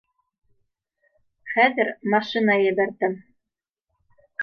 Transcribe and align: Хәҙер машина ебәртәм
Хәҙер 1.53 1.93
машина 2.17 2.59
ебәртәм 2.65 3.19